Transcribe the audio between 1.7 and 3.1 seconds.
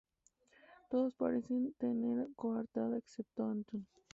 tener coartada